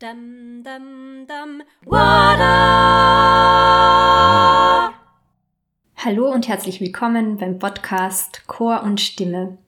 Dum, 0.00 0.62
dum, 0.64 1.26
dum, 1.26 1.62
wada! 1.84 2.54
Hallo 5.94 6.32
und 6.32 6.48
herzlich 6.48 6.80
willkommen 6.80 7.36
beim 7.36 7.58
Podcast 7.58 8.46
Chor 8.46 8.82
und 8.82 8.98
Stimme. 8.98 9.58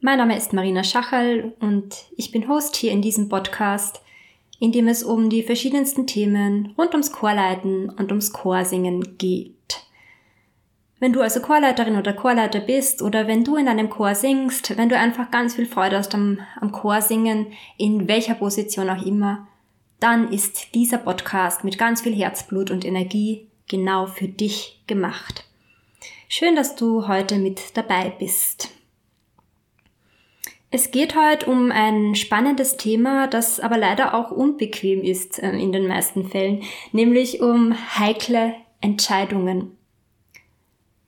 Mein 0.00 0.16
Name 0.16 0.38
ist 0.38 0.54
Marina 0.54 0.82
Schachal 0.82 1.52
und 1.60 2.06
ich 2.16 2.32
bin 2.32 2.48
Host 2.48 2.76
hier 2.76 2.92
in 2.92 3.02
diesem 3.02 3.28
Podcast, 3.28 4.00
in 4.58 4.72
dem 4.72 4.88
es 4.88 5.02
um 5.02 5.28
die 5.28 5.42
verschiedensten 5.42 6.06
Themen 6.06 6.72
rund 6.78 6.92
ums 6.92 7.12
Chorleiten 7.12 7.90
und 7.90 8.10
ums 8.10 8.32
Chorsingen 8.32 9.18
geht. 9.18 9.55
Wenn 10.98 11.12
du 11.12 11.20
also 11.20 11.40
Chorleiterin 11.40 11.96
oder 11.96 12.14
Chorleiter 12.14 12.60
bist 12.60 13.02
oder 13.02 13.26
wenn 13.26 13.44
du 13.44 13.56
in 13.56 13.68
einem 13.68 13.90
Chor 13.90 14.14
singst, 14.14 14.78
wenn 14.78 14.88
du 14.88 14.96
einfach 14.96 15.30
ganz 15.30 15.54
viel 15.54 15.66
Freude 15.66 15.98
hast 15.98 16.14
am, 16.14 16.40
am 16.58 16.72
Chorsingen, 16.72 17.48
in 17.76 18.08
welcher 18.08 18.34
Position 18.34 18.88
auch 18.88 19.04
immer, 19.04 19.46
dann 20.00 20.32
ist 20.32 20.74
dieser 20.74 20.96
Podcast 20.96 21.64
mit 21.64 21.76
ganz 21.76 22.00
viel 22.00 22.14
Herzblut 22.14 22.70
und 22.70 22.86
Energie 22.86 23.46
genau 23.68 24.06
für 24.06 24.26
dich 24.26 24.80
gemacht. 24.86 25.44
Schön, 26.28 26.56
dass 26.56 26.76
du 26.76 27.06
heute 27.08 27.36
mit 27.36 27.76
dabei 27.76 28.10
bist. 28.18 28.70
Es 30.70 30.90
geht 30.90 31.14
heute 31.14 31.46
um 31.46 31.70
ein 31.72 32.14
spannendes 32.14 32.78
Thema, 32.78 33.26
das 33.26 33.60
aber 33.60 33.76
leider 33.76 34.14
auch 34.14 34.30
unbequem 34.30 35.02
ist 35.02 35.38
äh, 35.42 35.50
in 35.50 35.72
den 35.72 35.86
meisten 35.86 36.28
Fällen, 36.28 36.62
nämlich 36.92 37.40
um 37.42 37.74
heikle 37.98 38.54
Entscheidungen 38.80 39.75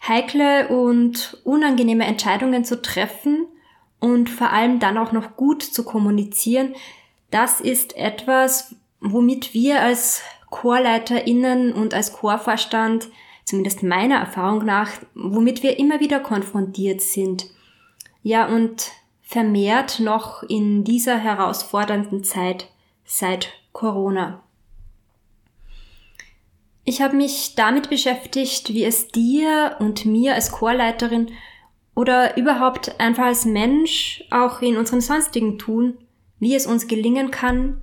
heikle 0.08 0.68
und 0.68 1.38
unangenehme 1.44 2.06
Entscheidungen 2.06 2.64
zu 2.64 2.80
treffen 2.80 3.46
und 4.00 4.30
vor 4.30 4.50
allem 4.50 4.78
dann 4.78 4.98
auch 4.98 5.12
noch 5.12 5.36
gut 5.36 5.62
zu 5.62 5.84
kommunizieren, 5.84 6.74
das 7.30 7.60
ist 7.60 7.96
etwas, 7.96 8.74
womit 9.00 9.54
wir 9.54 9.82
als 9.82 10.22
ChorleiterInnen 10.50 11.72
und 11.72 11.94
als 11.94 12.12
Chorvorstand, 12.12 13.08
zumindest 13.44 13.82
meiner 13.82 14.16
Erfahrung 14.16 14.64
nach, 14.64 14.90
womit 15.14 15.62
wir 15.62 15.78
immer 15.78 16.00
wieder 16.00 16.20
konfrontiert 16.20 17.00
sind. 17.00 17.46
Ja, 18.22 18.46
und 18.46 18.92
vermehrt 19.22 20.00
noch 20.00 20.42
in 20.42 20.84
dieser 20.84 21.18
herausfordernden 21.18 22.24
Zeit 22.24 22.70
seit 23.04 23.52
Corona. 23.72 24.42
Ich 26.88 27.02
habe 27.02 27.16
mich 27.16 27.54
damit 27.54 27.90
beschäftigt, 27.90 28.72
wie 28.72 28.82
es 28.82 29.08
dir 29.08 29.76
und 29.78 30.06
mir 30.06 30.32
als 30.32 30.52
Chorleiterin 30.52 31.30
oder 31.94 32.38
überhaupt 32.38 32.98
einfach 32.98 33.26
als 33.26 33.44
Mensch 33.44 34.24
auch 34.30 34.62
in 34.62 34.78
unserem 34.78 35.02
sonstigen 35.02 35.58
Tun, 35.58 35.98
wie 36.40 36.54
es 36.54 36.64
uns 36.64 36.86
gelingen 36.86 37.30
kann, 37.30 37.82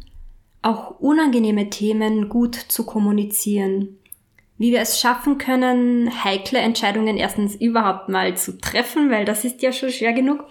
auch 0.64 1.00
unangenehme 1.00 1.70
Themen 1.70 2.30
gut 2.30 2.56
zu 2.56 2.84
kommunizieren. 2.84 4.00
Wie 4.58 4.72
wir 4.72 4.80
es 4.80 5.00
schaffen 5.00 5.38
können, 5.38 6.24
heikle 6.24 6.58
Entscheidungen 6.58 7.18
erstens 7.18 7.54
überhaupt 7.54 8.10
mal 8.10 8.36
zu 8.36 8.58
treffen, 8.58 9.12
weil 9.12 9.24
das 9.24 9.46
ist 9.46 9.62
ja 9.62 9.72
schon 9.72 9.92
schwer 9.92 10.14
genug. 10.14 10.46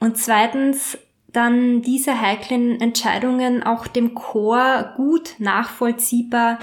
Und 0.00 0.18
zweitens 0.18 0.98
dann 1.28 1.80
diese 1.80 2.20
heiklen 2.20 2.78
Entscheidungen 2.78 3.62
auch 3.62 3.86
dem 3.86 4.14
Chor 4.14 4.92
gut 4.98 5.36
nachvollziehbar 5.38 6.58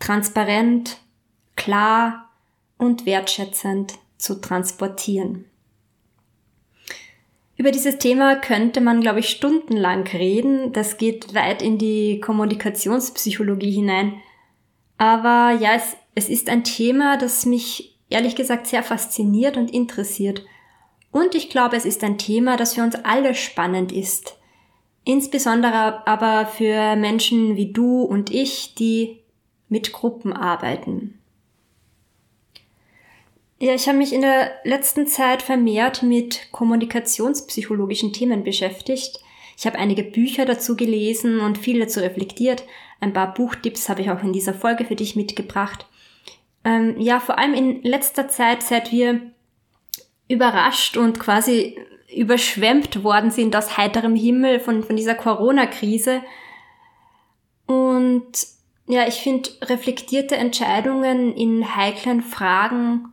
transparent, 0.00 0.98
klar 1.54 2.28
und 2.78 3.06
wertschätzend 3.06 3.94
zu 4.18 4.40
transportieren. 4.40 5.44
Über 7.56 7.72
dieses 7.72 7.98
Thema 7.98 8.36
könnte 8.36 8.80
man, 8.80 9.02
glaube 9.02 9.20
ich, 9.20 9.28
stundenlang 9.28 10.06
reden. 10.06 10.72
Das 10.72 10.96
geht 10.96 11.34
weit 11.34 11.60
in 11.60 11.76
die 11.76 12.18
Kommunikationspsychologie 12.20 13.70
hinein. 13.70 14.14
Aber 14.96 15.56
ja, 15.60 15.74
es, 15.74 15.94
es 16.14 16.30
ist 16.30 16.48
ein 16.48 16.64
Thema, 16.64 17.18
das 17.18 17.44
mich 17.44 17.98
ehrlich 18.08 18.34
gesagt 18.34 18.66
sehr 18.66 18.82
fasziniert 18.82 19.58
und 19.58 19.70
interessiert. 19.70 20.42
Und 21.12 21.34
ich 21.34 21.50
glaube, 21.50 21.76
es 21.76 21.84
ist 21.84 22.02
ein 22.02 22.16
Thema, 22.16 22.56
das 22.56 22.74
für 22.74 22.82
uns 22.82 22.94
alle 22.94 23.34
spannend 23.34 23.92
ist. 23.92 24.38
Insbesondere 25.04 26.06
aber 26.06 26.46
für 26.46 26.96
Menschen 26.96 27.56
wie 27.56 27.72
du 27.72 28.02
und 28.02 28.30
ich, 28.30 28.74
die 28.74 29.20
mit 29.70 29.92
Gruppen 29.92 30.34
arbeiten. 30.34 31.18
Ja, 33.58 33.74
ich 33.74 33.88
habe 33.88 33.98
mich 33.98 34.12
in 34.12 34.22
der 34.22 34.52
letzten 34.64 35.06
Zeit 35.06 35.42
vermehrt 35.42 36.02
mit 36.02 36.50
kommunikationspsychologischen 36.50 38.12
Themen 38.12 38.42
beschäftigt. 38.42 39.20
Ich 39.56 39.66
habe 39.66 39.78
einige 39.78 40.02
Bücher 40.02 40.46
dazu 40.46 40.76
gelesen 40.76 41.40
und 41.40 41.58
viel 41.58 41.80
dazu 41.80 42.00
reflektiert. 42.00 42.64
Ein 43.00 43.12
paar 43.12 43.34
Buchtipps 43.34 43.88
habe 43.88 44.00
ich 44.00 44.10
auch 44.10 44.22
in 44.22 44.32
dieser 44.32 44.54
Folge 44.54 44.86
für 44.86 44.96
dich 44.96 45.14
mitgebracht. 45.14 45.86
Ähm, 46.64 46.98
ja, 46.98 47.20
vor 47.20 47.38
allem 47.38 47.54
in 47.54 47.82
letzter 47.82 48.28
Zeit, 48.28 48.62
seit 48.62 48.92
wir 48.92 49.20
überrascht 50.28 50.96
und 50.96 51.20
quasi 51.20 51.78
überschwemmt 52.14 53.04
worden 53.04 53.30
sind 53.30 53.54
aus 53.54 53.76
heiterem 53.76 54.16
Himmel 54.16 54.60
von, 54.60 54.82
von 54.82 54.96
dieser 54.96 55.14
Corona-Krise. 55.14 56.22
Und 57.66 58.32
ja, 58.90 59.06
ich 59.06 59.16
finde 59.16 59.50
reflektierte 59.62 60.36
Entscheidungen 60.36 61.34
in 61.34 61.76
heiklen 61.76 62.22
Fragen 62.22 63.12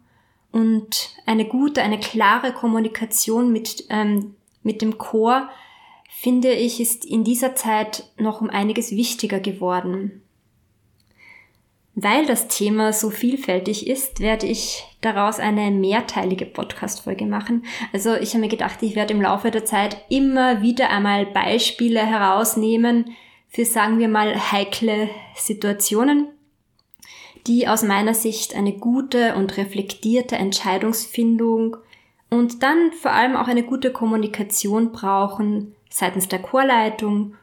und 0.51 1.11
eine 1.25 1.45
gute, 1.45 1.81
eine 1.81 1.99
klare 1.99 2.53
Kommunikation 2.53 3.51
mit, 3.51 3.85
ähm, 3.89 4.35
mit 4.63 4.81
dem 4.81 4.97
Chor, 4.97 5.49
finde 6.09 6.51
ich, 6.51 6.79
ist 6.79 7.05
in 7.05 7.23
dieser 7.23 7.55
Zeit 7.55 8.05
noch 8.17 8.41
um 8.41 8.49
einiges 8.49 8.91
wichtiger 8.91 9.39
geworden. 9.39 10.23
Weil 11.99 12.27
das 12.27 12.47
Thema 12.47 12.93
so 12.93 13.09
vielfältig 13.09 13.87
ist, 13.87 14.19
werde 14.19 14.45
ich 14.45 14.83
daraus 15.01 15.39
eine 15.39 15.71
mehrteilige 15.71 16.45
Podcast-Folge 16.45 17.25
machen. 17.25 17.65
Also 17.91 18.13
ich 18.13 18.33
habe 18.33 18.41
mir 18.41 18.49
gedacht, 18.49 18.83
ich 18.83 18.95
werde 18.95 19.15
im 19.15 19.21
Laufe 19.21 19.49
der 19.49 19.65
Zeit 19.65 19.97
immer 20.07 20.61
wieder 20.61 20.91
einmal 20.91 21.25
Beispiele 21.25 22.05
herausnehmen, 22.05 23.15
für, 23.57 23.65
sagen 23.65 23.97
wir 23.97 24.07
mal, 24.07 24.51
heikle 24.51 25.09
Situationen, 25.35 26.27
die 27.47 27.67
aus 27.67 27.81
meiner 27.81 28.13
Sicht 28.13 28.55
eine 28.55 28.73
gute 28.73 29.33
und 29.33 29.57
reflektierte 29.57 30.35
Entscheidungsfindung 30.35 31.77
und 32.29 32.61
dann 32.61 32.91
vor 32.91 33.13
allem 33.13 33.35
auch 33.35 33.47
eine 33.47 33.63
gute 33.63 33.91
Kommunikation 33.91 34.91
brauchen 34.91 35.73
seitens 35.89 36.27
der 36.27 36.37
Chorleitung 36.37 37.33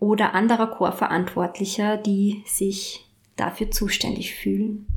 oder 0.00 0.34
anderer 0.34 0.66
Chorverantwortlicher, 0.66 1.98
die 1.98 2.42
sich 2.46 3.06
dafür 3.36 3.70
zuständig 3.70 4.34
fühlen. 4.34 4.88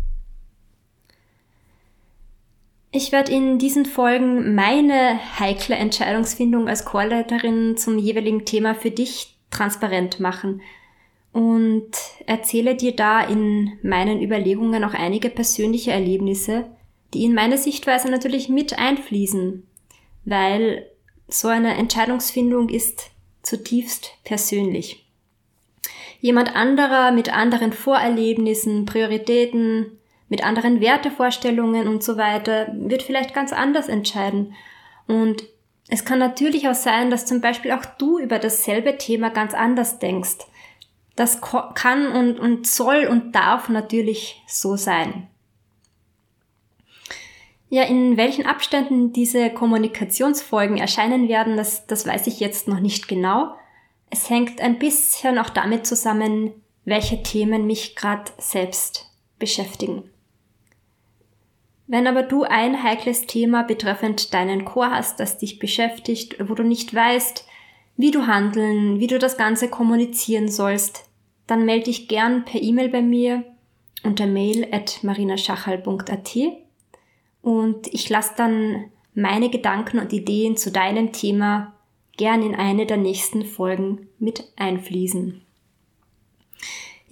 Ich 2.91 3.12
werde 3.12 3.31
in 3.31 3.59
diesen 3.59 3.85
Folgen 3.85 4.56
meine 4.56 5.19
heikle 5.39 5.75
Entscheidungsfindung 5.75 6.67
als 6.67 6.83
Chorleiterin 6.83 7.78
zum 7.78 8.00
jeweiligen 8.00 8.45
Thema 8.45 8.73
für 8.73 8.89
dich 8.89 9.32
transparent 9.53 10.19
machen 10.19 10.62
und 11.31 11.91
erzähle 12.28 12.75
dir 12.75 12.96
da 12.96 13.22
in 13.22 13.74
meinen 13.81 14.22
Überlegungen 14.22 14.84
auch 14.84 14.94
einige 14.94 15.30
persönliche 15.30 15.91
Erlebnisse, 15.91 16.66
die 17.14 17.24
in 17.24 17.34
meine 17.34 17.58
Sichtweise 17.58 18.09
natürlich 18.09 18.50
mit 18.50 18.78
einfließen, 18.78 19.66
weil 20.25 20.88
so 21.28 21.47
eine 21.47 21.75
Entscheidungsfindung 21.75 22.69
ist 22.69 23.12
zutiefst 23.42 24.12
persönlich. 24.24 25.06
Jemand 26.22 26.56
anderer 26.56 27.12
mit 27.12 27.34
anderen 27.34 27.74
Vorerlebnissen, 27.74 28.86
Prioritäten, 28.86 29.97
mit 30.30 30.44
anderen 30.44 30.80
Wertevorstellungen 30.81 31.88
und 31.88 32.03
so 32.03 32.18
weiter 32.18 32.68
wird 32.74 33.03
vielleicht 33.03 33.34
ganz 33.34 33.52
anders 33.52 33.90
entscheiden. 33.90 34.56
Und 35.06 35.44
es 35.89 36.05
kann 36.05 36.19
natürlich 36.19 36.67
auch 36.67 36.75
sein, 36.75 37.09
dass 37.09 37.25
zum 37.25 37.41
Beispiel 37.41 37.71
auch 37.71 37.85
du 37.85 38.19
über 38.19 38.39
dasselbe 38.39 38.97
Thema 38.97 39.29
ganz 39.29 39.53
anders 39.53 39.99
denkst. 39.99 40.45
Das 41.16 41.41
kann 41.41 42.07
und, 42.07 42.39
und 42.39 42.65
soll 42.65 43.06
und 43.06 43.33
darf 43.33 43.69
natürlich 43.69 44.41
so 44.47 44.75
sein. 44.75 45.27
Ja, 47.69 47.83
in 47.83 48.18
welchen 48.18 48.45
Abständen 48.45 49.13
diese 49.13 49.50
Kommunikationsfolgen 49.50 50.77
erscheinen 50.77 51.27
werden, 51.27 51.57
das, 51.57 51.86
das 51.88 52.06
weiß 52.06 52.27
ich 52.27 52.39
jetzt 52.39 52.68
noch 52.68 52.79
nicht 52.79 53.07
genau. 53.07 53.56
Es 54.09 54.29
hängt 54.29 54.62
ein 54.62 54.79
bisschen 54.79 55.39
auch 55.39 55.50
damit 55.50 55.88
zusammen, 55.88 56.53
welche 56.86 57.24
Themen 57.24 57.65
mich 57.65 57.95
gerade 57.95 58.31
selbst 58.38 59.09
beschäftigen. 59.39 60.12
Wenn 61.88 62.07
aber 62.07 62.24
du 62.24 62.44
ein 62.44 62.81
heikles 62.81 63.25
Thema 63.25 63.63
betreffend 63.63 64.33
deinen 64.33 64.65
Chor 64.65 64.89
hast, 64.91 65.19
das 65.19 65.38
dich 65.38 65.59
beschäftigt, 65.59 66.38
wo 66.47 66.53
du 66.53 66.63
nicht 66.63 66.94
weißt, 66.94 67.45
wie 67.97 68.12
du 68.12 68.25
handeln, 68.25 69.00
wie 69.00 69.07
du 69.07 69.19
das 69.19 69.38
Ganze 69.38 69.69
kommunizieren 69.69 70.50
sollst, 70.50 71.09
dann 71.45 71.65
melde 71.65 71.85
dich 71.85 72.07
gern 72.07 72.45
per 72.45 72.62
E-Mail 72.62 72.89
bei 72.89 73.01
mir 73.01 73.44
unter 74.03 74.25
mail 74.25 74.68
at 74.71 75.03
marinaschachal.at 75.03 76.38
und 77.41 77.88
ich 77.94 78.09
lasse 78.09 78.33
dann 78.38 78.86
meine 79.13 79.50
Gedanken 79.50 80.00
und 80.00 80.13
Ideen 80.13 80.57
zu 80.57 80.71
deinem 80.71 81.12
Thema 81.12 81.74
gern 82.18 82.41
in 82.41 82.56
eine 82.56 82.86
der 82.86 82.97
nächsten 82.97 83.44
Folgen 83.44 84.07
mit 84.19 84.51
einfließen. 84.56 85.41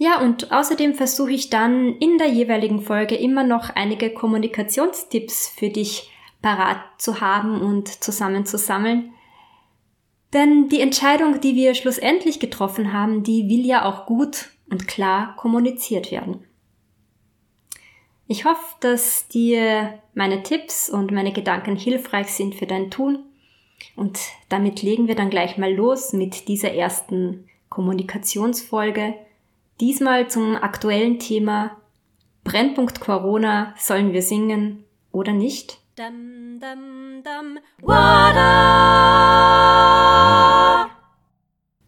Ja, 0.02 0.20
und 0.20 0.50
außerdem 0.50 0.96
versuche 0.96 1.30
ich 1.30 1.48
dann 1.48 1.96
in 1.98 2.18
der 2.18 2.26
jeweiligen 2.26 2.80
Folge 2.80 3.14
immer 3.14 3.44
noch 3.44 3.70
einige 3.70 4.10
Kommunikationstipps 4.10 5.46
für 5.56 5.68
dich 5.68 6.10
parat 6.42 6.80
zu 6.98 7.20
haben 7.20 7.60
und 7.60 8.02
zusammenzusammeln. 8.02 9.12
Denn 10.32 10.68
die 10.68 10.80
Entscheidung, 10.80 11.40
die 11.40 11.54
wir 11.54 11.76
schlussendlich 11.76 12.40
getroffen 12.40 12.92
haben, 12.92 13.22
die 13.22 13.48
will 13.48 13.64
ja 13.64 13.84
auch 13.84 14.04
gut 14.04 14.48
und 14.68 14.88
klar 14.88 15.36
kommuniziert 15.36 16.10
werden. 16.10 16.48
Ich 18.26 18.44
hoffe, 18.44 18.74
dass 18.80 19.28
dir 19.28 20.00
meine 20.14 20.42
Tipps 20.42 20.90
und 20.90 21.12
meine 21.12 21.32
Gedanken 21.32 21.76
hilfreich 21.76 22.32
sind 22.32 22.56
für 22.56 22.66
dein 22.66 22.90
Tun. 22.90 23.20
Und 23.94 24.18
damit 24.48 24.82
legen 24.82 25.06
wir 25.06 25.14
dann 25.14 25.30
gleich 25.30 25.58
mal 25.58 25.72
los 25.72 26.12
mit 26.12 26.48
dieser 26.48 26.72
ersten 26.72 27.46
Kommunikationsfolge 27.68 29.14
Diesmal 29.82 30.28
zum 30.28 30.54
aktuellen 30.54 31.18
Thema 31.18 31.76
Brennpunkt 32.44 33.00
Corona, 33.00 33.74
sollen 33.76 34.12
wir 34.12 34.22
singen 34.22 34.84
oder 35.10 35.32
nicht? 35.32 35.80
Dum, 35.96 36.60
dum, 36.60 37.24
dum, 37.24 37.58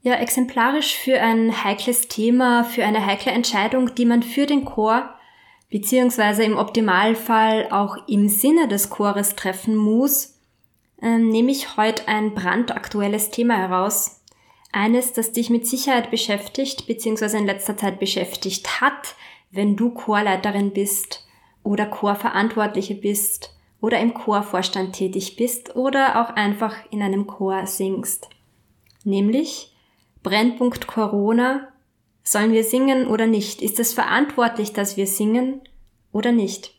ja, 0.02 0.14
exemplarisch 0.14 0.96
für 0.96 1.20
ein 1.20 1.62
heikles 1.62 2.08
Thema, 2.08 2.64
für 2.64 2.84
eine 2.84 3.06
heikle 3.06 3.30
Entscheidung, 3.30 3.94
die 3.94 4.06
man 4.06 4.24
für 4.24 4.46
den 4.46 4.64
Chor 4.64 5.14
beziehungsweise 5.70 6.42
im 6.42 6.58
Optimalfall 6.58 7.68
auch 7.70 8.08
im 8.08 8.26
Sinne 8.28 8.66
des 8.66 8.90
Chores 8.90 9.36
treffen 9.36 9.76
muss, 9.76 10.40
äh, 11.00 11.18
nehme 11.18 11.52
ich 11.52 11.76
heute 11.76 12.08
ein 12.08 12.34
brandaktuelles 12.34 13.30
Thema 13.30 13.56
heraus, 13.56 14.23
eines, 14.74 15.12
das 15.12 15.32
dich 15.32 15.50
mit 15.50 15.66
Sicherheit 15.66 16.10
beschäftigt, 16.10 16.86
beziehungsweise 16.86 17.38
in 17.38 17.46
letzter 17.46 17.76
Zeit 17.76 17.98
beschäftigt 17.98 18.80
hat, 18.80 19.14
wenn 19.50 19.76
du 19.76 19.90
Chorleiterin 19.90 20.72
bist 20.72 21.26
oder 21.62 21.86
Chorverantwortliche 21.86 22.94
bist 22.94 23.54
oder 23.80 24.00
im 24.00 24.14
Chorvorstand 24.14 24.94
tätig 24.94 25.36
bist 25.36 25.76
oder 25.76 26.20
auch 26.20 26.34
einfach 26.34 26.74
in 26.90 27.02
einem 27.02 27.26
Chor 27.26 27.66
singst. 27.66 28.28
Nämlich 29.04 29.72
Brennpunkt 30.22 30.86
Corona. 30.86 31.68
Sollen 32.22 32.52
wir 32.52 32.64
singen 32.64 33.06
oder 33.06 33.26
nicht? 33.26 33.60
Ist 33.60 33.78
es 33.78 33.92
verantwortlich, 33.92 34.72
dass 34.72 34.96
wir 34.96 35.06
singen 35.06 35.60
oder 36.12 36.32
nicht? 36.32 36.73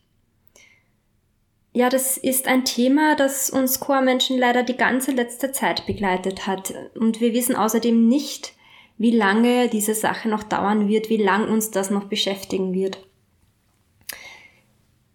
Ja, 1.75 1.89
das 1.89 2.16
ist 2.16 2.48
ein 2.48 2.63
Thema, 2.63 3.18
das 3.18 3.50
uns 3.50 3.81
Chormenschen 3.81 4.38
leider 4.38 4.63
die 4.63 4.77
ganze 4.77 5.12
letzte 5.12 5.51
Zeit 5.51 5.86
begleitet 5.86 6.48
hat. 6.48 6.74
Und 6.98 7.19
wir 7.19 7.33
wissen 7.33 7.54
außerdem 7.54 8.07
nicht, 8.07 8.54
wie 8.98 9.12
lange 9.12 9.68
diese 9.68 9.94
Sache 9.94 10.30
noch 10.30 10.44
dauern 10.44 10.88
wird, 10.88 11.10
wie 11.10 11.22
lang 11.22 11.50
uns 11.50 11.72
das 11.72 11.89
noch 11.89 12.06
beschäftigen 12.06 12.74
wird. 12.74 13.06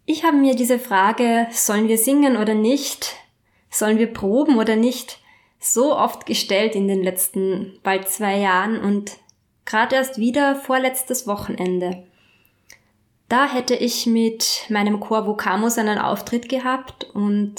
Ich 0.04 0.22
habe 0.22 0.36
mir 0.36 0.54
diese 0.54 0.78
Frage, 0.78 1.46
sollen 1.50 1.88
wir 1.88 1.96
singen 1.96 2.36
oder 2.36 2.52
nicht, 2.52 3.16
sollen 3.70 3.96
wir 3.96 4.12
proben 4.12 4.58
oder 4.58 4.76
nicht, 4.76 5.18
so 5.58 5.96
oft 5.96 6.26
gestellt 6.26 6.74
in 6.74 6.88
den 6.88 7.02
letzten 7.02 7.78
bald 7.82 8.06
zwei 8.10 8.36
Jahren 8.36 8.78
und 8.82 9.12
gerade 9.64 9.96
erst 9.96 10.18
wieder 10.18 10.56
vorletztes 10.56 11.26
Wochenende. 11.26 12.06
Da 13.30 13.46
hätte 13.46 13.76
ich 13.76 14.06
mit 14.06 14.66
meinem 14.70 14.98
Chor 14.98 15.24
Vocamus 15.24 15.78
einen 15.78 15.98
Auftritt 15.98 16.48
gehabt 16.48 17.04
und 17.14 17.54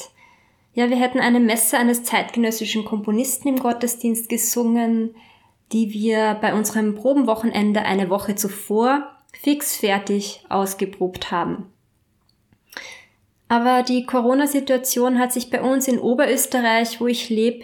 ja, 0.73 0.89
wir 0.89 0.97
hätten 0.97 1.21
eine 1.21 1.39
Messe 1.39 1.77
eines 1.77 2.03
zeitgenössischen 2.03 2.83
Komponisten 2.83 3.47
im 3.47 3.55
Gottesdienst 3.55 4.27
gesungen, 4.27 5.15
die 5.71 5.93
wir 5.93 6.37
bei 6.41 6.53
unserem 6.53 6.93
Probenwochenende 6.95 7.83
eine 7.83 8.09
Woche 8.09 8.35
zuvor 8.35 9.15
fix 9.31 9.77
fertig 9.77 10.43
ausgeprobt 10.49 11.31
haben. 11.31 11.71
Aber 13.47 13.83
die 13.83 14.05
Corona-Situation 14.05 15.19
hat 15.19 15.31
sich 15.31 15.49
bei 15.49 15.61
uns 15.61 15.87
in 15.87 15.99
Oberösterreich, 15.99 16.99
wo 16.99 17.07
ich 17.07 17.29
lebe, 17.29 17.63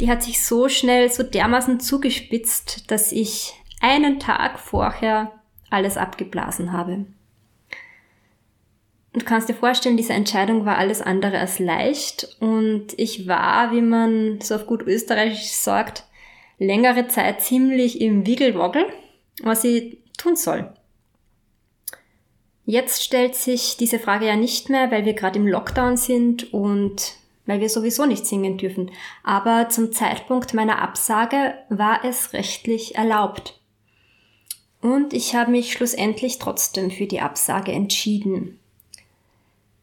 die 0.00 0.08
hat 0.08 0.22
sich 0.22 0.44
so 0.44 0.68
schnell, 0.68 1.10
so 1.10 1.24
dermaßen 1.24 1.80
zugespitzt, 1.80 2.92
dass 2.92 3.10
ich 3.10 3.54
einen 3.80 4.20
Tag 4.20 4.60
vorher 4.60 5.32
alles 5.68 5.96
abgeblasen 5.96 6.72
habe. 6.72 7.06
Du 9.12 9.24
kannst 9.24 9.48
dir 9.48 9.54
vorstellen, 9.54 9.96
diese 9.96 10.12
Entscheidung 10.12 10.64
war 10.64 10.78
alles 10.78 11.02
andere 11.02 11.38
als 11.38 11.58
leicht 11.58 12.36
und 12.38 12.86
ich 12.96 13.26
war, 13.26 13.72
wie 13.72 13.82
man 13.82 14.40
so 14.40 14.54
auf 14.54 14.66
gut 14.66 14.82
österreichisch 14.82 15.50
sagt, 15.50 16.04
längere 16.58 17.08
Zeit 17.08 17.42
ziemlich 17.42 18.00
im 18.00 18.24
Wiggelwoggel, 18.24 18.86
was 19.42 19.64
ich 19.64 19.98
tun 20.16 20.36
soll. 20.36 20.72
Jetzt 22.66 23.02
stellt 23.02 23.34
sich 23.34 23.76
diese 23.78 23.98
Frage 23.98 24.26
ja 24.26 24.36
nicht 24.36 24.70
mehr, 24.70 24.92
weil 24.92 25.04
wir 25.04 25.14
gerade 25.14 25.40
im 25.40 25.48
Lockdown 25.48 25.96
sind 25.96 26.54
und 26.54 27.14
weil 27.46 27.60
wir 27.60 27.68
sowieso 27.68 28.06
nicht 28.06 28.26
singen 28.26 28.58
dürfen. 28.58 28.92
Aber 29.24 29.68
zum 29.70 29.90
Zeitpunkt 29.90 30.54
meiner 30.54 30.80
Absage 30.80 31.54
war 31.68 32.04
es 32.04 32.32
rechtlich 32.32 32.94
erlaubt. 32.94 33.58
Und 34.80 35.14
ich 35.14 35.34
habe 35.34 35.50
mich 35.50 35.72
schlussendlich 35.72 36.38
trotzdem 36.38 36.92
für 36.92 37.06
die 37.06 37.20
Absage 37.20 37.72
entschieden. 37.72 38.59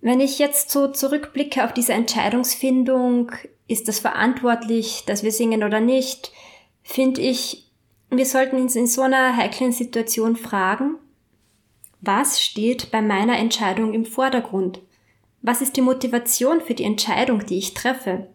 Wenn 0.02 0.20
ich 0.20 0.40
jetzt 0.40 0.70
so 0.70 0.88
zurückblicke 0.88 1.64
auf 1.64 1.74
diese 1.74 1.94
Entscheidungsfindung, 1.94 3.32
ist 3.68 3.88
das 3.88 4.00
verantwortlich, 4.00 5.04
dass 5.06 5.24
wir 5.24 5.32
singen 5.32 5.64
oder 5.64 5.80
nicht, 5.80 6.32
finde 6.84 7.22
ich, 7.22 7.72
wir 8.10 8.26
sollten 8.26 8.58
uns 8.58 8.76
in 8.76 8.88
so 8.88 9.02
einer 9.02 9.36
heiklen 9.36 9.72
Situation 9.72 10.36
fragen, 10.36 10.96
was 12.00 12.42
steht 12.42 12.92
bei 12.92 13.02
meiner 13.02 13.38
Entscheidung 13.38 13.94
im 13.94 14.06
Vordergrund? 14.06 14.82
Was 15.42 15.62
ist 15.62 15.76
die 15.78 15.82
Motivation 15.82 16.62
für 16.62 16.74
die 16.74 16.84
Entscheidung, 16.84 17.46
die 17.46 17.58
ich 17.58 17.74
treffe? 17.74 18.28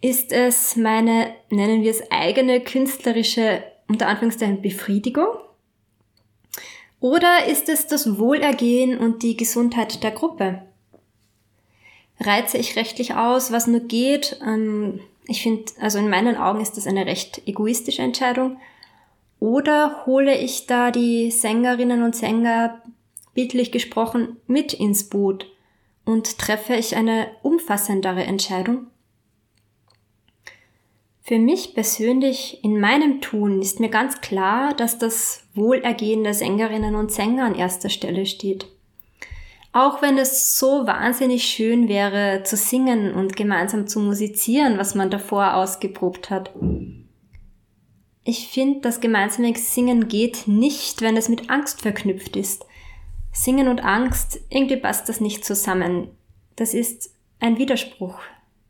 Ist 0.00 0.32
es 0.32 0.76
meine, 0.76 1.34
nennen 1.50 1.82
wir 1.82 1.90
es 1.90 2.10
eigene 2.10 2.60
künstlerische, 2.60 3.62
unter 3.88 4.08
Anführungszeichen, 4.08 4.62
Befriedigung? 4.62 5.28
Oder 7.00 7.46
ist 7.46 7.68
es 7.68 7.86
das 7.86 8.18
Wohlergehen 8.18 8.98
und 8.98 9.22
die 9.22 9.36
Gesundheit 9.36 10.02
der 10.02 10.10
Gruppe? 10.10 10.62
Reize 12.20 12.58
ich 12.58 12.76
rechtlich 12.76 13.14
aus, 13.14 13.50
was 13.50 13.66
nur 13.66 13.80
geht? 13.80 14.38
Ähm, 14.46 15.00
ich 15.26 15.42
finde, 15.42 15.72
also 15.80 15.98
in 15.98 16.10
meinen 16.10 16.36
Augen 16.36 16.60
ist 16.60 16.76
das 16.76 16.86
eine 16.86 17.06
recht 17.06 17.46
egoistische 17.46 18.02
Entscheidung. 18.02 18.58
Oder 19.38 20.04
hole 20.04 20.36
ich 20.36 20.66
da 20.66 20.90
die 20.90 21.30
Sängerinnen 21.30 22.02
und 22.02 22.14
Sänger, 22.14 22.82
bildlich 23.32 23.72
gesprochen, 23.72 24.36
mit 24.46 24.74
ins 24.74 25.08
Boot 25.08 25.46
und 26.04 26.38
treffe 26.38 26.74
ich 26.74 26.96
eine 26.96 27.28
umfassendere 27.42 28.24
Entscheidung? 28.24 28.88
Für 31.30 31.38
mich 31.38 31.74
persönlich 31.74 32.58
in 32.64 32.80
meinem 32.80 33.20
Tun 33.20 33.62
ist 33.62 33.78
mir 33.78 33.88
ganz 33.88 34.20
klar, 34.20 34.74
dass 34.74 34.98
das 34.98 35.44
Wohlergehen 35.54 36.24
der 36.24 36.34
Sängerinnen 36.34 36.96
und 36.96 37.12
Sänger 37.12 37.44
an 37.44 37.54
erster 37.54 37.88
Stelle 37.88 38.26
steht. 38.26 38.66
Auch 39.72 40.02
wenn 40.02 40.18
es 40.18 40.58
so 40.58 40.88
wahnsinnig 40.88 41.44
schön 41.44 41.86
wäre, 41.88 42.42
zu 42.42 42.56
singen 42.56 43.14
und 43.14 43.36
gemeinsam 43.36 43.86
zu 43.86 44.00
musizieren, 44.00 44.76
was 44.76 44.96
man 44.96 45.08
davor 45.08 45.54
ausgeprobt 45.54 46.30
hat. 46.30 46.50
Ich 48.24 48.48
finde, 48.48 48.80
das 48.80 48.98
gemeinsame 48.98 49.56
Singen 49.56 50.08
geht 50.08 50.48
nicht, 50.48 51.00
wenn 51.00 51.16
es 51.16 51.28
mit 51.28 51.48
Angst 51.48 51.82
verknüpft 51.82 52.34
ist. 52.34 52.66
Singen 53.30 53.68
und 53.68 53.84
Angst, 53.84 54.40
irgendwie 54.50 54.78
passt 54.78 55.08
das 55.08 55.20
nicht 55.20 55.44
zusammen. 55.44 56.08
Das 56.56 56.74
ist 56.74 57.14
ein 57.38 57.56
Widerspruch, 57.56 58.18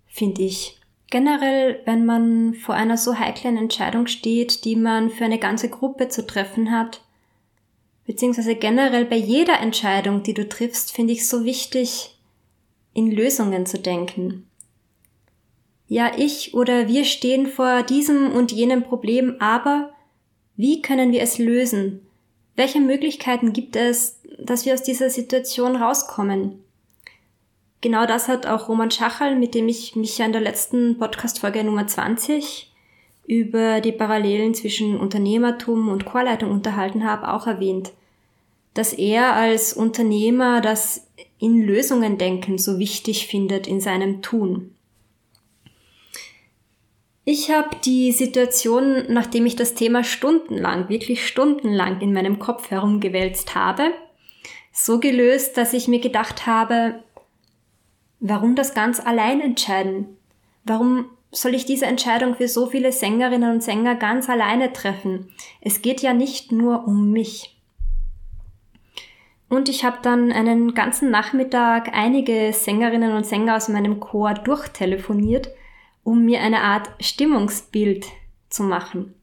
finde 0.09 0.43
ich. 0.43 0.80
Generell, 1.11 1.81
wenn 1.87 2.07
man 2.07 2.55
vor 2.55 2.77
einer 2.77 2.97
so 2.97 3.19
heiklen 3.19 3.57
Entscheidung 3.57 4.07
steht, 4.07 4.65
die 4.65 4.77
man 4.77 5.11
für 5.11 5.25
eine 5.25 5.41
ganze 5.41 5.69
Gruppe 5.69 6.09
zu 6.09 6.25
treffen 6.25 6.71
hat, 6.71 7.03
beziehungsweise 8.07 8.55
generell 8.55 9.05
bei 9.05 9.17
jeder 9.17 9.61
Entscheidung, 9.61 10.23
die 10.23 10.35
du 10.35 10.49
triffst, 10.49 10.93
finde 10.93 11.13
ich 11.13 11.29
so 11.29 11.45
wichtig, 11.45 12.17
in 12.95 13.11
Lösungen 13.11 13.67
zu 13.67 13.79
denken. 13.79 14.47
Ja, 15.89 16.13
ich 16.17 16.55
oder 16.55 16.87
wir 16.87 17.05
stehen 17.05 17.49
vor 17.49 17.83
diesem 17.83 18.33
und 18.33 18.53
jenem 18.53 18.85
Problem, 18.85 19.35
aber 19.41 19.93
wie 20.57 20.81
können 20.83 21.11
wir 21.11 21.23
es 21.23 21.39
lösen? 21.39 22.07
Welche 22.55 22.81
Möglichkeiten 22.81 23.53
gibt 23.53 23.75
es, 23.75 24.21
dass 24.39 24.65
wir 24.65 24.75
aus 24.75 24.85
dieser 24.85 25.11
Situation 25.11 25.75
rauskommen? 25.75 26.63
Genau 27.81 28.05
das 28.05 28.29
hat 28.29 28.47
auch 28.47 28.69
Roman 28.69 28.91
Schachal, 28.91 29.37
mit 29.37 29.55
dem 29.55 29.67
ich 29.67 29.97
mich 29.97 30.19
ja 30.19 30.27
in 30.27 30.33
der 30.33 30.43
letzten 30.43 30.99
Podcast-Folge 30.99 31.65
Nummer 31.65 31.87
20 31.87 32.71
über 33.27 33.81
die 33.81 33.93
Parallelen 33.93 34.55
zwischen 34.55 34.99
Unternehmertum 34.99 35.89
und 35.89 36.05
Chorleitung 36.05 36.51
unterhalten 36.51 37.05
habe, 37.05 37.33
auch 37.33 37.47
erwähnt, 37.47 37.93
dass 38.75 38.93
er 38.93 39.35
als 39.35 39.73
Unternehmer 39.73 40.61
das 40.61 41.07
in 41.39 41.63
Lösungen 41.63 42.19
denken 42.19 42.59
so 42.59 42.79
wichtig 42.79 43.27
findet 43.29 43.67
in 43.67 43.81
seinem 43.81 44.21
Tun. 44.21 44.75
Ich 47.25 47.51
habe 47.51 47.77
die 47.85 48.13
Situation, 48.13 49.05
nachdem 49.09 49.47
ich 49.47 49.57
das 49.57 49.75
Thema 49.75 50.05
stundenlang, 50.05 50.89
wirklich 50.89 51.27
stundenlang 51.27 52.01
in 52.01 52.13
meinem 52.13 52.39
Kopf 52.39 52.71
herumgewälzt 52.71 53.55
habe, 53.55 53.93
so 54.73 54.99
gelöst, 54.99 55.57
dass 55.57 55.73
ich 55.73 55.89
mir 55.89 56.01
gedacht 56.01 56.47
habe, 56.47 57.03
warum 58.21 58.55
das 58.55 58.75
ganz 58.75 59.01
allein 59.01 59.41
entscheiden? 59.41 60.17
Warum 60.65 61.07
soll 61.33 61.55
ich 61.55 61.65
diese 61.65 61.87
Entscheidung 61.87 62.35
für 62.35 62.49
so 62.49 62.67
viele 62.67 62.93
Sängerinnen 62.93 63.53
und 63.53 63.63
Sänger 63.63 63.95
ganz 63.95 64.29
alleine 64.29 64.73
treffen? 64.73 65.33
Es 65.61 65.83
geht 65.83 66.03
ja 66.03 66.13
nicht 66.13 66.53
nur 66.53 66.87
um 66.87 67.11
mich. 67.11 67.57
Und 69.49 69.69
ich 69.69 69.85
habe 69.85 69.99
dann 70.03 70.31
einen 70.31 70.75
ganzen 70.75 71.11
Nachmittag 71.11 71.91
einige 71.93 72.53
Sängerinnen 72.53 73.13
und 73.13 73.27
Sänger 73.27 73.57
aus 73.57 73.69
meinem 73.69 73.99
Chor 73.99 74.35
durchtelefoniert, 74.35 75.51
um 76.05 76.25
mir 76.25 76.41
eine 76.41 76.61
Art 76.61 76.89
Stimmungsbild 77.01 78.07
zu 78.49 78.63
machen. 78.63 79.15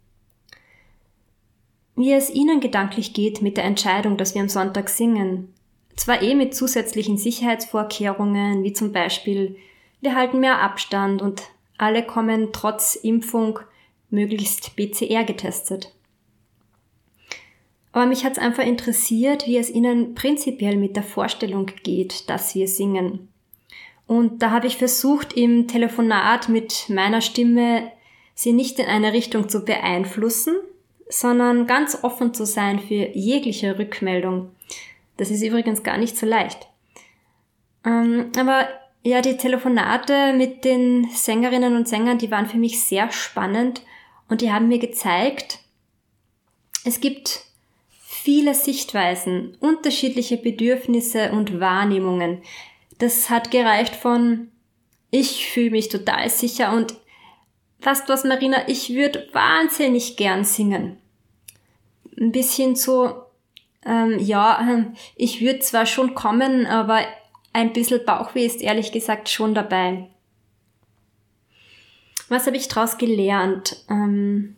Wie 1.95 2.11
es 2.13 2.29
Ihnen 2.29 2.59
gedanklich 2.59 3.13
geht 3.13 3.41
mit 3.41 3.57
der 3.57 3.63
Entscheidung, 3.63 4.17
dass 4.17 4.35
wir 4.35 4.41
am 4.41 4.49
Sonntag 4.49 4.89
singen. 4.89 5.53
Zwar 5.97 6.21
eh 6.21 6.35
mit 6.35 6.55
zusätzlichen 6.55 7.17
Sicherheitsvorkehrungen, 7.17 8.63
wie 8.63 8.71
zum 8.71 8.93
Beispiel, 8.93 9.57
wir 9.99 10.15
halten 10.15 10.39
mehr 10.39 10.61
Abstand 10.61 11.21
und 11.21 11.41
alle 11.77 12.03
kommen 12.03 12.53
trotz 12.53 12.95
Impfung 12.95 13.59
möglichst 14.09 14.75
BCR 14.77 15.25
getestet. 15.25 15.91
Aber 17.91 18.05
mich 18.05 18.23
hat 18.23 18.33
es 18.33 18.37
einfach 18.37 18.63
interessiert, 18.63 19.47
wie 19.47 19.57
es 19.57 19.69
Ihnen 19.69 20.13
prinzipiell 20.13 20.77
mit 20.77 20.95
der 20.95 21.03
Vorstellung 21.03 21.65
geht, 21.83 22.29
dass 22.29 22.53
wir 22.53 22.67
singen. 22.67 23.27
Und 24.05 24.41
da 24.41 24.51
habe 24.51 24.67
ich 24.67 24.77
versucht, 24.77 25.33
im 25.33 25.67
Telefonat 25.67 26.47
mit 26.47 26.85
meiner 26.89 27.21
Stimme 27.21 27.91
Sie 28.35 28.53
nicht 28.53 28.77
in 28.77 28.85
eine 28.85 29.13
Richtung 29.13 29.49
zu 29.49 29.65
beeinflussen, 29.65 30.55
sondern 31.09 31.65
ganz 31.65 32.03
offen 32.03 32.35
zu 32.35 32.45
sein 32.45 32.77
für 32.79 33.09
jegliche 33.15 33.79
Rückmeldung. 33.79 34.51
Das 35.17 35.29
ist 35.31 35.41
übrigens 35.41 35.83
gar 35.83 35.97
nicht 35.97 36.17
so 36.17 36.25
leicht. 36.25 36.67
Ähm, 37.85 38.31
aber 38.37 38.67
ja, 39.03 39.21
die 39.21 39.37
Telefonate 39.37 40.33
mit 40.33 40.65
den 40.65 41.09
Sängerinnen 41.09 41.75
und 41.75 41.87
Sängern, 41.87 42.17
die 42.17 42.31
waren 42.31 42.47
für 42.47 42.57
mich 42.57 42.83
sehr 42.83 43.11
spannend 43.11 43.81
und 44.29 44.41
die 44.41 44.51
haben 44.51 44.67
mir 44.67 44.79
gezeigt, 44.79 45.59
es 46.85 46.99
gibt 46.99 47.45
viele 48.01 48.53
Sichtweisen, 48.53 49.57
unterschiedliche 49.59 50.37
Bedürfnisse 50.37 51.31
und 51.31 51.59
Wahrnehmungen. 51.59 52.41
Das 52.99 53.29
hat 53.29 53.51
gereicht 53.51 53.95
von 53.95 54.51
ich 55.09 55.47
fühle 55.47 55.71
mich 55.71 55.89
total 55.89 56.29
sicher 56.29 56.73
und 56.73 56.95
weißt 57.81 58.09
was, 58.09 58.23
Marina, 58.23 58.67
ich 58.67 58.89
würde 58.89 59.27
wahnsinnig 59.31 60.17
gern 60.17 60.43
singen. 60.43 60.97
Ein 62.19 62.31
bisschen 62.31 62.75
so, 62.75 63.23
ähm, 63.87 64.19
ja, 64.19 64.59
ähm, 64.61 64.93
ich 65.15 65.41
würde 65.41 65.59
zwar 65.59 65.85
schon 65.85 66.13
kommen, 66.13 66.65
aber 66.65 67.01
ein 67.53 67.73
bisschen 67.73 68.05
Bauchweh 68.05 68.45
ist 68.45 68.61
ehrlich 68.61 68.91
gesagt 68.91 69.29
schon 69.29 69.55
dabei. 69.55 70.09
Was 72.29 72.45
habe 72.45 72.57
ich 72.57 72.67
daraus 72.67 72.97
gelernt? 72.97 73.83
Ähm, 73.89 74.57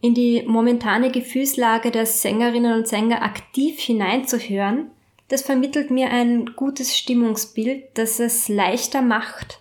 in 0.00 0.14
die 0.14 0.44
momentane 0.46 1.10
Gefühlslage 1.10 1.90
der 1.90 2.06
Sängerinnen 2.06 2.72
und 2.72 2.86
Sänger 2.86 3.22
aktiv 3.22 3.80
hineinzuhören, 3.80 4.92
das 5.26 5.42
vermittelt 5.42 5.90
mir 5.90 6.10
ein 6.10 6.54
gutes 6.54 6.96
Stimmungsbild, 6.96 7.84
das 7.94 8.20
es 8.20 8.48
leichter 8.48 9.02
macht, 9.02 9.60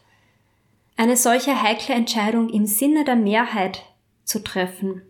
eine 0.96 1.18
solche 1.18 1.62
heikle 1.62 1.96
Entscheidung 1.96 2.50
im 2.50 2.66
Sinne 2.66 3.04
der 3.04 3.16
Mehrheit 3.16 3.84
zu 4.24 4.44
treffen. 4.44 5.02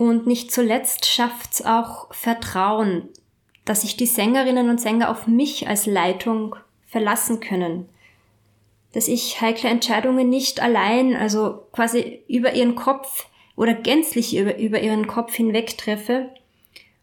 Und 0.00 0.26
nicht 0.26 0.50
zuletzt 0.50 1.04
schafft 1.04 1.52
es 1.52 1.66
auch 1.66 2.10
Vertrauen, 2.14 3.10
dass 3.66 3.82
sich 3.82 3.98
die 3.98 4.06
Sängerinnen 4.06 4.70
und 4.70 4.80
Sänger 4.80 5.10
auf 5.10 5.26
mich 5.26 5.68
als 5.68 5.84
Leitung 5.84 6.56
verlassen 6.86 7.40
können. 7.40 7.86
Dass 8.94 9.08
ich 9.08 9.42
heikle 9.42 9.68
Entscheidungen 9.68 10.30
nicht 10.30 10.62
allein, 10.62 11.14
also 11.14 11.66
quasi 11.72 12.22
über 12.28 12.54
ihren 12.54 12.76
Kopf 12.76 13.26
oder 13.56 13.74
gänzlich 13.74 14.34
über, 14.34 14.56
über 14.56 14.80
ihren 14.80 15.06
Kopf 15.06 15.34
hinweg 15.34 15.76
treffe 15.76 16.30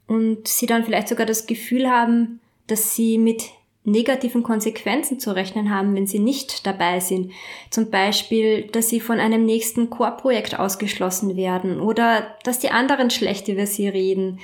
und 0.08 0.48
sie 0.48 0.66
dann 0.66 0.84
vielleicht 0.84 1.10
sogar 1.10 1.28
das 1.28 1.46
Gefühl 1.46 1.88
haben, 1.88 2.40
dass 2.66 2.96
sie 2.96 3.20
mit 3.20 3.44
negativen 3.88 4.44
Konsequenzen 4.44 5.20
zu 5.20 5.32
rechnen 5.32 5.74
haben, 5.74 5.96
wenn 5.96 6.08
sie 6.08 6.20
nicht 6.20 6.68
dabei 6.68 7.00
sind. 7.00 7.32
Zum 7.70 7.90
Beispiel, 7.90 8.64
dass 8.64 8.90
sie 8.90 9.00
von 9.00 9.20
einem 9.20 9.46
nächsten 9.46 9.90
Chorprojekt 9.90 10.60
ausgeschlossen 10.60 11.38
werden 11.38 11.80
oder 11.80 12.36
dass 12.44 12.60
die 12.60 12.70
anderen 12.70 13.10
schlecht 13.10 13.48
über 13.48 13.66
sie 13.66 13.88
reden 13.88 14.40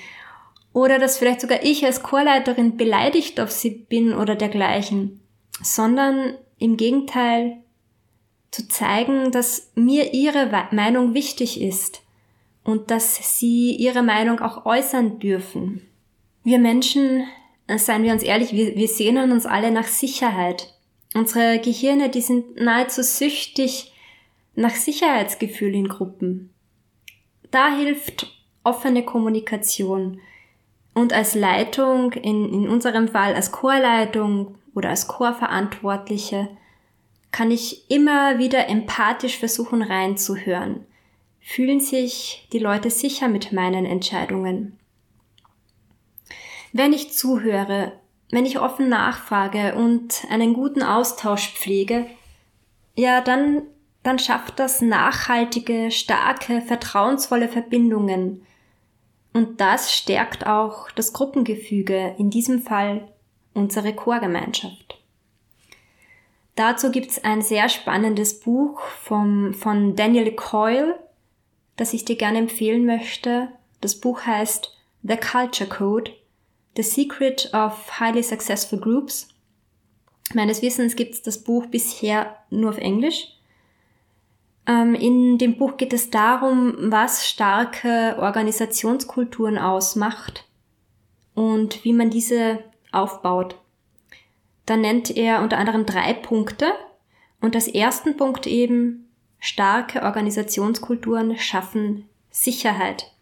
oder 0.71 0.97
dass 0.97 1.17
vielleicht 1.17 1.41
sogar 1.41 1.61
ich 1.61 1.85
als 1.85 2.03
Chorleiterin 2.03 2.77
beleidigt 2.77 3.39
auf 3.41 3.51
sie 3.51 3.71
bin 3.71 4.13
oder 4.13 4.35
dergleichen, 4.35 5.19
sondern 5.61 6.35
im 6.57 6.77
Gegenteil 6.77 7.57
zu 8.49 8.67
zeigen, 8.69 9.31
dass 9.31 9.71
mir 9.75 10.13
ihre 10.13 10.67
Meinung 10.71 11.13
wichtig 11.13 11.61
ist 11.61 12.01
und 12.63 12.91
dass 12.91 13.39
sie 13.39 13.75
ihre 13.75 14.03
Meinung 14.03 14.39
auch 14.39 14.65
äußern 14.65 15.19
dürfen. 15.19 15.81
Wir 16.45 16.59
Menschen, 16.59 17.25
seien 17.67 18.03
wir 18.03 18.13
uns 18.13 18.23
ehrlich, 18.23 18.53
wir, 18.53 18.75
wir 18.75 18.87
sehnen 18.87 19.31
uns 19.31 19.45
alle 19.45 19.71
nach 19.71 19.87
Sicherheit. 19.87 20.73
Unsere 21.13 21.59
Gehirne, 21.59 22.09
die 22.09 22.21
sind 22.21 22.55
nahezu 22.57 23.03
süchtig 23.03 23.93
nach 24.55 24.75
Sicherheitsgefühl 24.75 25.73
in 25.73 25.87
Gruppen. 25.87 26.53
Da 27.51 27.75
hilft 27.75 28.35
offene 28.63 29.03
Kommunikation. 29.03 30.19
Und 30.93 31.13
als 31.13 31.35
Leitung, 31.35 32.13
in, 32.13 32.53
in 32.53 32.69
unserem 32.69 33.07
Fall 33.07 33.33
als 33.33 33.51
Chorleitung 33.51 34.55
oder 34.75 34.89
als 34.89 35.07
Chorverantwortliche, 35.07 36.49
kann 37.31 37.49
ich 37.49 37.89
immer 37.89 38.37
wieder 38.37 38.69
empathisch 38.69 39.37
versuchen 39.37 39.81
reinzuhören 39.81 40.85
Fühlen 41.45 41.81
sich 41.81 42.47
die 42.53 42.59
Leute 42.59 42.89
sicher 42.89 43.27
mit 43.27 43.51
meinen 43.51 43.85
Entscheidungen? 43.85 44.79
Wenn 46.73 46.91
ich 46.91 47.13
zuhöre, 47.13 47.93
wenn 48.31 48.47
ich 48.47 48.59
offen 48.59 48.89
nachfrage 48.89 49.75
und 49.75 50.25
einen 50.31 50.55
guten 50.55 50.81
Austausch 50.81 51.53
pflege, 51.53 52.07
ja, 52.95 53.21
dann, 53.21 53.61
dann 54.01 54.17
schafft 54.17 54.59
das 54.59 54.81
nachhaltige, 54.81 55.91
starke, 55.91 56.61
vertrauensvolle 56.61 57.47
Verbindungen. 57.47 58.43
Und 59.33 59.61
das 59.61 59.93
stärkt 59.93 60.47
auch 60.47 60.89
das 60.91 61.13
Gruppengefüge, 61.13 62.15
in 62.17 62.31
diesem 62.31 62.63
Fall 62.63 63.07
unsere 63.53 63.93
Chorgemeinschaft. 63.93 64.99
Dazu 66.55 66.89
gibt's 66.89 67.23
ein 67.23 67.43
sehr 67.43 67.69
spannendes 67.69 68.39
Buch 68.39 68.81
vom, 68.81 69.53
von 69.53 69.95
Daniel 69.95 70.31
Coyle, 70.31 70.99
das 71.75 71.93
ich 71.93 72.03
dir 72.03 72.15
gerne 72.15 72.39
empfehlen 72.39 72.85
möchte. 72.85 73.49
Das 73.79 73.99
Buch 73.99 74.21
heißt 74.25 74.75
The 75.03 75.17
Culture 75.17 75.69
Code, 75.69 76.11
The 76.75 76.83
Secret 76.83 77.49
of 77.53 77.99
Highly 77.99 78.23
Successful 78.23 78.79
Groups. 78.79 79.27
Meines 80.33 80.61
Wissens 80.61 80.95
gibt 80.95 81.13
es 81.13 81.21
das 81.21 81.43
Buch 81.43 81.67
bisher 81.67 82.35
nur 82.49 82.71
auf 82.71 82.77
Englisch. 82.77 83.27
Ähm, 84.65 84.95
in 84.95 85.37
dem 85.37 85.57
Buch 85.57 85.77
geht 85.77 85.93
es 85.93 86.09
darum, 86.09 86.75
was 86.79 87.27
starke 87.27 88.15
Organisationskulturen 88.19 89.57
ausmacht 89.57 90.45
und 91.35 91.83
wie 91.83 91.93
man 91.93 92.09
diese 92.09 92.59
aufbaut. 92.91 93.55
Da 94.65 94.77
nennt 94.77 95.15
er 95.15 95.41
unter 95.41 95.57
anderem 95.57 95.85
drei 95.85 96.13
Punkte 96.13 96.71
und 97.41 97.55
das 97.55 97.67
ersten 97.67 98.15
Punkt 98.15 98.47
eben 98.47 99.09
Starke 99.39 100.03
Organisationskulturen 100.03 101.37
schaffen 101.37 102.07
Sicherheit. 102.31 103.12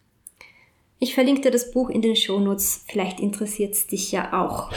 Ich 1.03 1.15
verlinke 1.15 1.41
dir 1.41 1.49
das 1.49 1.71
Buch 1.71 1.89
in 1.89 2.03
den 2.03 2.15
Shownotes, 2.15 2.85
vielleicht 2.87 3.19
interessiert 3.19 3.73
es 3.73 3.87
dich 3.87 4.11
ja 4.11 4.39
auch. 4.39 4.69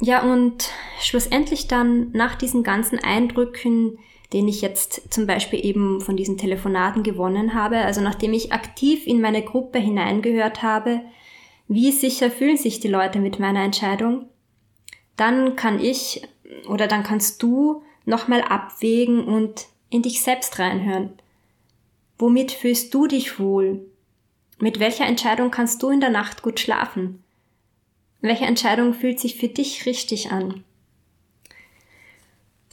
Ja, 0.00 0.22
und 0.22 0.70
schlussendlich 1.00 1.66
dann 1.66 2.12
nach 2.12 2.36
diesen 2.36 2.62
ganzen 2.62 3.00
Eindrücken, 3.00 3.98
den 4.32 4.46
ich 4.46 4.60
jetzt 4.60 5.12
zum 5.12 5.26
Beispiel 5.26 5.66
eben 5.66 6.00
von 6.00 6.16
diesen 6.16 6.38
Telefonaten 6.38 7.02
gewonnen 7.02 7.52
habe, 7.52 7.78
also 7.78 8.00
nachdem 8.00 8.32
ich 8.32 8.52
aktiv 8.52 9.08
in 9.08 9.20
meine 9.20 9.42
Gruppe 9.42 9.80
hineingehört 9.80 10.62
habe, 10.62 11.00
wie 11.66 11.90
sicher 11.90 12.30
fühlen 12.30 12.56
sich 12.56 12.78
die 12.78 12.86
Leute 12.86 13.18
mit 13.18 13.40
meiner 13.40 13.64
Entscheidung, 13.64 14.26
dann 15.16 15.56
kann 15.56 15.80
ich 15.80 16.22
oder 16.68 16.86
dann 16.86 17.02
kannst 17.02 17.42
du 17.42 17.82
nochmal 18.04 18.42
abwägen 18.42 19.24
und 19.24 19.66
in 19.90 20.02
dich 20.02 20.22
selbst 20.22 20.60
reinhören. 20.60 21.14
Womit 22.22 22.52
fühlst 22.52 22.94
du 22.94 23.08
dich 23.08 23.40
wohl? 23.40 23.84
Mit 24.60 24.78
welcher 24.78 25.06
Entscheidung 25.06 25.50
kannst 25.50 25.82
du 25.82 25.90
in 25.90 25.98
der 25.98 26.08
Nacht 26.08 26.42
gut 26.42 26.60
schlafen? 26.60 27.24
Welche 28.20 28.44
Entscheidung 28.44 28.94
fühlt 28.94 29.18
sich 29.18 29.38
für 29.38 29.48
dich 29.48 29.86
richtig 29.86 30.30
an? 30.30 30.62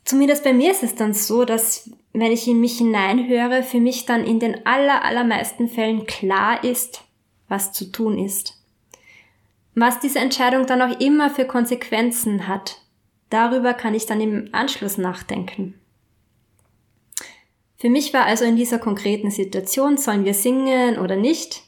Zumindest 0.05 0.43
bei 0.43 0.53
mir 0.53 0.69
ist 0.69 0.83
es 0.83 0.93
dann 0.93 1.15
so, 1.15 1.45
dass 1.45 1.89
wenn 2.13 2.31
ich 2.31 2.47
in 2.47 2.59
mich 2.59 2.77
hineinhöre, 2.77 3.63
für 3.63 3.79
mich 3.79 4.05
dann 4.05 4.23
in 4.23 4.39
den 4.39 4.67
aller, 4.67 5.03
allermeisten 5.03 5.67
Fällen 5.67 6.05
klar 6.05 6.63
ist, 6.63 7.01
was 7.47 7.73
zu 7.73 7.91
tun 7.91 8.23
ist. 8.23 8.61
Was 9.73 9.99
diese 9.99 10.19
Entscheidung 10.19 10.67
dann 10.67 10.83
auch 10.83 10.99
immer 10.99 11.31
für 11.31 11.45
Konsequenzen 11.45 12.47
hat, 12.47 12.83
darüber 13.31 13.73
kann 13.73 13.95
ich 13.95 14.05
dann 14.05 14.21
im 14.21 14.49
Anschluss 14.51 14.99
nachdenken. 14.99 15.78
Für 17.79 17.89
mich 17.89 18.13
war 18.13 18.25
also 18.25 18.43
in 18.43 18.57
dieser 18.57 18.77
konkreten 18.77 19.31
Situation, 19.31 19.97
sollen 19.97 20.25
wir 20.25 20.33
singen 20.33 20.99
oder 20.99 21.15
nicht, 21.15 21.63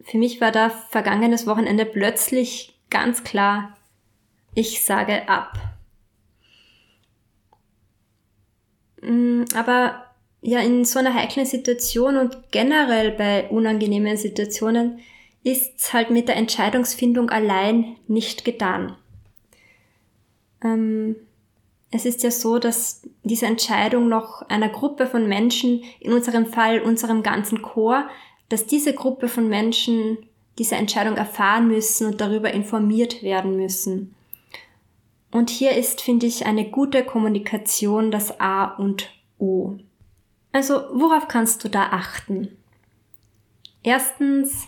für 0.00 0.18
mich 0.18 0.40
war 0.40 0.50
da 0.50 0.68
vergangenes 0.68 1.46
Wochenende 1.46 1.84
plötzlich 1.84 2.76
ganz 2.90 3.22
klar, 3.22 3.76
ich 4.54 4.82
sage 4.82 5.28
ab. 5.28 5.58
Mm, 9.00 9.44
aber 9.54 10.06
ja, 10.40 10.60
in 10.60 10.84
so 10.84 10.98
einer 10.98 11.14
heiklen 11.14 11.46
Situation 11.46 12.16
und 12.16 12.50
generell 12.50 13.12
bei 13.12 13.48
unangenehmen 13.48 14.16
Situationen 14.16 14.98
ist 15.44 15.92
halt 15.92 16.10
mit 16.10 16.26
der 16.26 16.36
Entscheidungsfindung 16.36 17.30
allein 17.30 17.96
nicht 18.08 18.44
getan. 18.44 18.96
Ähm, 20.64 21.16
es 21.90 22.04
ist 22.04 22.22
ja 22.22 22.30
so, 22.30 22.58
dass 22.58 23.02
diese 23.22 23.46
Entscheidung 23.46 24.08
noch 24.08 24.42
einer 24.48 24.68
Gruppe 24.68 25.06
von 25.06 25.26
Menschen, 25.26 25.82
in 26.00 26.12
unserem 26.12 26.46
Fall 26.46 26.80
unserem 26.80 27.22
ganzen 27.22 27.62
Chor, 27.62 28.08
dass 28.48 28.66
diese 28.66 28.94
Gruppe 28.94 29.28
von 29.28 29.48
Menschen 29.48 30.18
diese 30.58 30.76
Entscheidung 30.76 31.16
erfahren 31.16 31.68
müssen 31.68 32.08
und 32.08 32.20
darüber 32.20 32.52
informiert 32.52 33.22
werden 33.22 33.56
müssen. 33.56 34.14
Und 35.30 35.50
hier 35.50 35.72
ist, 35.76 36.00
finde 36.00 36.26
ich, 36.26 36.46
eine 36.46 36.70
gute 36.70 37.04
Kommunikation 37.04 38.10
das 38.10 38.40
A 38.40 38.64
und 38.64 39.10
O. 39.38 39.76
Also, 40.52 40.74
worauf 40.92 41.28
kannst 41.28 41.62
du 41.64 41.68
da 41.68 41.88
achten? 41.90 42.56
Erstens, 43.82 44.66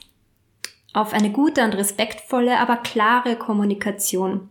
auf 0.93 1.13
eine 1.13 1.31
gute 1.31 1.65
und 1.65 1.75
respektvolle, 1.75 2.59
aber 2.59 2.77
klare 2.77 3.37
Kommunikation. 3.37 4.49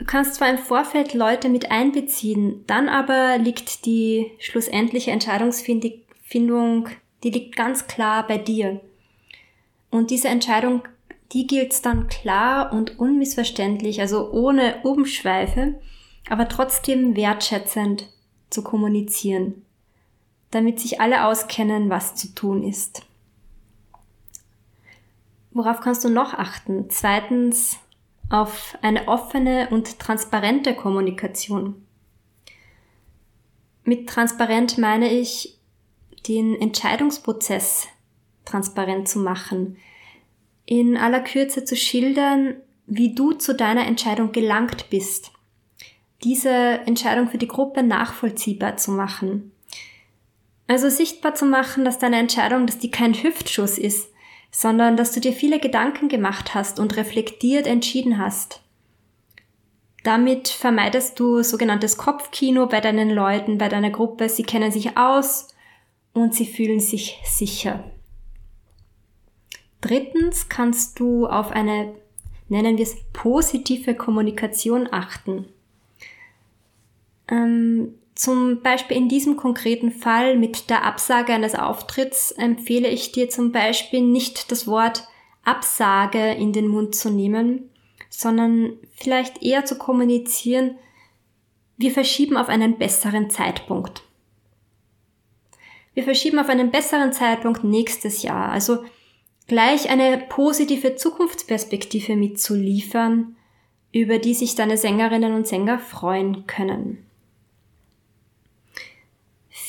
Du 0.00 0.06
kannst 0.06 0.34
zwar 0.34 0.50
im 0.50 0.58
Vorfeld 0.58 1.14
Leute 1.14 1.48
mit 1.48 1.70
einbeziehen, 1.70 2.64
dann 2.66 2.88
aber 2.88 3.38
liegt 3.38 3.86
die 3.86 4.32
schlussendliche 4.38 5.12
Entscheidungsfindung, 5.12 6.88
die 7.22 7.30
liegt 7.30 7.54
ganz 7.54 7.86
klar 7.86 8.26
bei 8.26 8.38
dir. 8.38 8.80
Und 9.90 10.10
diese 10.10 10.28
Entscheidung 10.28 10.82
die 11.32 11.46
gilt 11.46 11.84
dann 11.86 12.08
klar 12.08 12.72
und 12.72 12.98
unmissverständlich, 12.98 14.00
also 14.00 14.32
ohne 14.32 14.82
Umschweife, 14.82 15.80
aber 16.28 16.48
trotzdem 16.48 17.16
wertschätzend 17.16 18.08
zu 18.50 18.62
kommunizieren, 18.62 19.64
damit 20.50 20.80
sich 20.80 21.00
alle 21.00 21.26
auskennen, 21.26 21.88
was 21.88 22.16
zu 22.16 22.34
tun 22.34 22.64
ist. 22.64 23.02
Worauf 25.52 25.80
kannst 25.80 26.04
du 26.04 26.08
noch 26.08 26.34
achten? 26.34 26.90
Zweitens 26.90 27.78
auf 28.30 28.78
eine 28.80 29.08
offene 29.08 29.68
und 29.70 29.98
transparente 29.98 30.74
Kommunikation. 30.74 31.84
Mit 33.84 34.08
transparent 34.08 34.78
meine 34.78 35.12
ich, 35.12 35.58
den 36.28 36.54
Entscheidungsprozess 36.60 37.88
transparent 38.44 39.08
zu 39.08 39.18
machen, 39.18 39.76
in 40.64 40.96
aller 40.96 41.20
Kürze 41.20 41.64
zu 41.64 41.76
schildern, 41.76 42.54
wie 42.86 43.14
du 43.14 43.32
zu 43.32 43.54
deiner 43.54 43.86
Entscheidung 43.86 44.32
gelangt 44.32 44.90
bist. 44.90 45.32
Diese 46.22 46.50
Entscheidung 46.50 47.28
für 47.28 47.38
die 47.38 47.48
Gruppe 47.48 47.82
nachvollziehbar 47.82 48.76
zu 48.76 48.92
machen. 48.92 49.52
Also 50.66 50.88
sichtbar 50.88 51.34
zu 51.34 51.46
machen, 51.46 51.84
dass 51.84 51.98
deine 51.98 52.18
Entscheidung, 52.18 52.66
dass 52.66 52.78
die 52.78 52.90
kein 52.90 53.14
Hüftschuss 53.14 53.78
ist, 53.78 54.09
sondern 54.50 54.96
dass 54.96 55.12
du 55.12 55.20
dir 55.20 55.32
viele 55.32 55.60
Gedanken 55.60 56.08
gemacht 56.08 56.54
hast 56.54 56.80
und 56.80 56.96
reflektiert 56.96 57.66
entschieden 57.66 58.18
hast. 58.18 58.62
Damit 60.02 60.48
vermeidest 60.48 61.20
du 61.20 61.42
sogenanntes 61.42 61.96
Kopfkino 61.98 62.66
bei 62.66 62.80
deinen 62.80 63.10
Leuten, 63.10 63.58
bei 63.58 63.68
deiner 63.68 63.90
Gruppe. 63.90 64.28
Sie 64.28 64.42
kennen 64.42 64.72
sich 64.72 64.96
aus 64.96 65.48
und 66.14 66.34
sie 66.34 66.46
fühlen 66.46 66.80
sich 66.80 67.18
sicher. 67.24 67.84
Drittens 69.80 70.48
kannst 70.48 70.98
du 71.00 71.26
auf 71.26 71.50
eine, 71.50 71.94
nennen 72.48 72.76
wir 72.76 72.84
es, 72.84 72.96
positive 73.12 73.94
Kommunikation 73.94 74.88
achten. 74.90 75.46
Ähm, 77.28 77.94
zum 78.20 78.60
Beispiel 78.60 78.98
in 78.98 79.08
diesem 79.08 79.38
konkreten 79.38 79.90
Fall 79.90 80.36
mit 80.36 80.68
der 80.68 80.84
Absage 80.84 81.32
eines 81.32 81.54
Auftritts 81.54 82.32
empfehle 82.32 82.86
ich 82.86 83.12
dir 83.12 83.30
zum 83.30 83.50
Beispiel 83.50 84.02
nicht 84.02 84.52
das 84.52 84.66
Wort 84.66 85.08
Absage 85.42 86.32
in 86.32 86.52
den 86.52 86.68
Mund 86.68 86.94
zu 86.94 87.08
nehmen, 87.08 87.70
sondern 88.10 88.74
vielleicht 88.92 89.42
eher 89.42 89.64
zu 89.64 89.78
kommunizieren, 89.78 90.74
wir 91.78 91.92
verschieben 91.92 92.36
auf 92.36 92.50
einen 92.50 92.76
besseren 92.76 93.30
Zeitpunkt. 93.30 94.02
Wir 95.94 96.04
verschieben 96.04 96.40
auf 96.40 96.50
einen 96.50 96.70
besseren 96.70 97.14
Zeitpunkt 97.14 97.64
nächstes 97.64 98.22
Jahr. 98.22 98.52
Also 98.52 98.84
gleich 99.46 99.88
eine 99.88 100.18
positive 100.28 100.94
Zukunftsperspektive 100.94 102.16
mitzuliefern, 102.16 103.34
über 103.92 104.18
die 104.18 104.34
sich 104.34 104.56
deine 104.56 104.76
Sängerinnen 104.76 105.32
und 105.32 105.46
Sänger 105.46 105.78
freuen 105.78 106.46
können. 106.46 107.06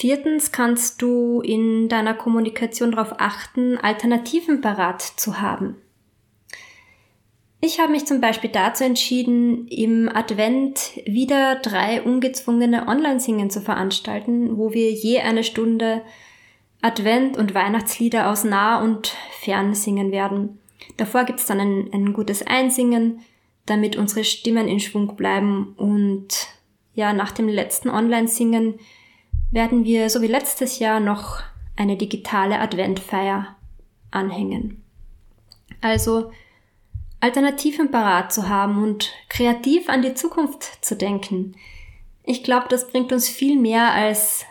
Viertens 0.01 0.51
kannst 0.51 1.03
du 1.03 1.41
in 1.41 1.87
deiner 1.87 2.15
Kommunikation 2.15 2.89
darauf 2.89 3.19
achten, 3.19 3.77
Alternativen 3.77 4.59
parat 4.59 4.99
zu 4.99 5.39
haben. 5.39 5.75
Ich 7.59 7.79
habe 7.79 7.91
mich 7.91 8.07
zum 8.07 8.19
Beispiel 8.19 8.49
dazu 8.49 8.83
entschieden, 8.83 9.67
im 9.67 10.09
Advent 10.09 10.93
wieder 11.05 11.57
drei 11.57 12.01
ungezwungene 12.01 12.87
Online-Singen 12.87 13.51
zu 13.51 13.61
veranstalten, 13.61 14.57
wo 14.57 14.73
wir 14.73 14.91
je 14.91 15.19
eine 15.19 15.43
Stunde 15.43 16.01
Advent- 16.81 17.37
und 17.37 17.53
Weihnachtslieder 17.53 18.31
aus 18.31 18.43
nah 18.43 18.81
und 18.81 19.15
fern 19.39 19.75
singen 19.75 20.11
werden. 20.11 20.57
Davor 20.97 21.25
gibt's 21.25 21.45
dann 21.45 21.59
ein, 21.59 21.89
ein 21.93 22.13
gutes 22.13 22.41
Einsingen, 22.41 23.19
damit 23.67 23.97
unsere 23.97 24.23
Stimmen 24.23 24.67
in 24.67 24.79
Schwung 24.79 25.15
bleiben 25.15 25.75
und 25.77 26.47
ja, 26.95 27.13
nach 27.13 27.29
dem 27.29 27.47
letzten 27.47 27.91
Online-Singen 27.91 28.79
werden 29.51 29.83
wir, 29.83 30.09
so 30.09 30.21
wie 30.21 30.27
letztes 30.27 30.79
Jahr, 30.79 30.99
noch 30.99 31.41
eine 31.75 31.97
digitale 31.97 32.59
Adventfeier 32.59 33.55
anhängen. 34.09 34.83
Also 35.81 36.31
Alternativen 37.19 37.91
parat 37.91 38.33
zu 38.33 38.49
haben 38.49 38.81
und 38.83 39.11
kreativ 39.29 39.89
an 39.89 40.01
die 40.01 40.15
Zukunft 40.15 40.83
zu 40.83 40.95
denken. 40.95 41.55
Ich 42.23 42.43
glaube, 42.43 42.67
das 42.69 42.89
bringt 42.89 43.11
uns 43.11 43.29
viel 43.29 43.59
mehr 43.59 43.93
als 43.93 44.45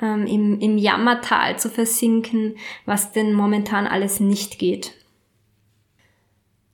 ähm, 0.00 0.26
im, 0.26 0.60
im 0.60 0.78
Jammertal 0.78 1.58
zu 1.58 1.68
versinken, 1.68 2.56
was 2.84 3.12
denn 3.12 3.32
momentan 3.32 3.86
alles 3.86 4.20
nicht 4.20 4.58
geht. 4.58 4.92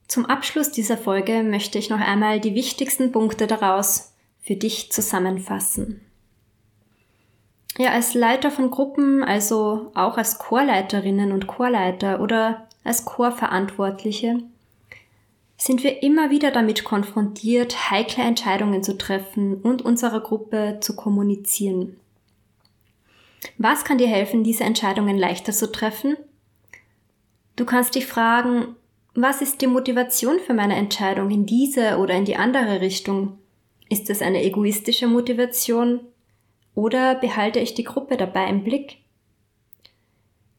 Zum 0.07 0.25
Abschluss 0.25 0.71
dieser 0.71 0.97
Folge 0.97 1.43
möchte 1.43 1.77
ich 1.77 1.89
noch 1.89 1.99
einmal 1.99 2.39
die 2.39 2.55
wichtigsten 2.55 3.11
Punkte 3.11 3.45
daraus 3.45 4.13
für 4.41 4.55
dich 4.55 4.91
zusammenfassen. 4.91 6.01
Ja, 7.77 7.91
als 7.91 8.13
Leiter 8.13 8.51
von 8.51 8.71
Gruppen, 8.71 9.23
also 9.23 9.91
auch 9.93 10.17
als 10.17 10.37
Chorleiterinnen 10.37 11.31
und 11.31 11.47
Chorleiter 11.47 12.19
oder 12.19 12.67
als 12.83 13.05
Chorverantwortliche, 13.05 14.39
sind 15.57 15.83
wir 15.83 16.01
immer 16.01 16.29
wieder 16.29 16.51
damit 16.51 16.83
konfrontiert, 16.83 17.91
heikle 17.91 18.23
Entscheidungen 18.23 18.81
zu 18.81 18.97
treffen 18.97 19.55
und 19.55 19.81
unserer 19.81 20.21
Gruppe 20.21 20.77
zu 20.79 20.95
kommunizieren. 20.95 21.97
Was 23.57 23.83
kann 23.83 23.97
dir 23.97 24.07
helfen, 24.07 24.43
diese 24.43 24.63
Entscheidungen 24.63 25.17
leichter 25.17 25.51
zu 25.51 25.71
treffen? 25.71 26.15
Du 27.55 27.65
kannst 27.65 27.95
dich 27.95 28.07
fragen, 28.07 28.75
was 29.15 29.41
ist 29.41 29.61
die 29.61 29.67
Motivation 29.67 30.39
für 30.39 30.53
meine 30.53 30.75
Entscheidung 30.75 31.29
in 31.29 31.45
diese 31.45 31.97
oder 31.97 32.13
in 32.13 32.25
die 32.25 32.37
andere 32.37 32.79
Richtung? 32.79 33.37
Ist 33.89 34.09
es 34.09 34.21
eine 34.21 34.43
egoistische 34.43 35.07
Motivation 35.07 35.99
oder 36.79 37.15
behalte 37.15 37.59
ich 37.59 37.73
die 37.73 37.83
Gruppe 37.83 38.15
dabei 38.15 38.47
im 38.47 38.63
Blick? 38.63 38.99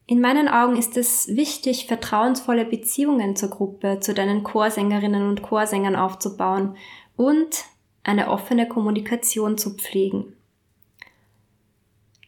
In 0.05 0.21
meinen 0.21 0.47
Augen 0.47 0.75
ist 0.75 0.95
es 0.95 1.35
wichtig, 1.35 1.87
vertrauensvolle 1.87 2.65
Beziehungen 2.65 3.35
zur 3.35 3.49
Gruppe, 3.49 3.99
zu 4.01 4.13
deinen 4.13 4.43
Chorsängerinnen 4.43 5.27
und 5.27 5.41
Chorsängern 5.41 5.95
aufzubauen 5.95 6.75
und 7.17 7.65
eine 8.03 8.29
offene 8.29 8.67
Kommunikation 8.67 9.57
zu 9.57 9.73
pflegen. 9.73 10.35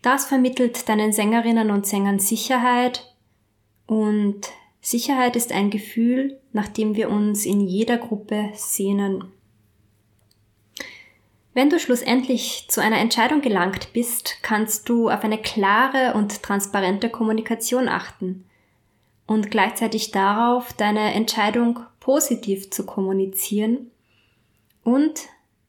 Das 0.01 0.25
vermittelt 0.25 0.89
deinen 0.89 1.11
Sängerinnen 1.11 1.69
und 1.69 1.85
Sängern 1.85 2.17
Sicherheit 2.17 3.15
und 3.85 4.49
Sicherheit 4.81 5.35
ist 5.35 5.51
ein 5.51 5.69
Gefühl, 5.69 6.39
nach 6.51 6.67
dem 6.67 6.95
wir 6.95 7.11
uns 7.11 7.45
in 7.45 7.61
jeder 7.61 7.97
Gruppe 7.97 8.49
sehnen. 8.55 9.25
Wenn 11.53 11.69
du 11.69 11.79
schlussendlich 11.79 12.65
zu 12.69 12.81
einer 12.81 12.97
Entscheidung 12.97 13.41
gelangt 13.41 13.93
bist, 13.93 14.37
kannst 14.41 14.89
du 14.89 15.09
auf 15.09 15.23
eine 15.23 15.37
klare 15.37 16.15
und 16.15 16.41
transparente 16.41 17.09
Kommunikation 17.09 17.87
achten 17.87 18.45
und 19.27 19.51
gleichzeitig 19.51 20.11
darauf, 20.11 20.73
deine 20.73 21.13
Entscheidung 21.13 21.79
positiv 21.99 22.71
zu 22.71 22.85
kommunizieren. 22.85 23.91
Und 24.83 25.21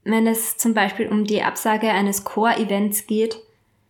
wenn 0.04 0.26
es 0.26 0.56
zum 0.56 0.74
Beispiel 0.74 1.08
um 1.08 1.24
die 1.24 1.42
Absage 1.42 1.90
eines 1.90 2.24
Core-Events 2.24 3.06
geht, 3.06 3.38